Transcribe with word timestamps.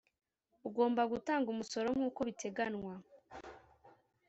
ugomba 0.67 1.01
gutanga 1.11 1.47
umusoro 1.53 1.87
nkuko 1.95 2.19
biteganywa 2.27 2.93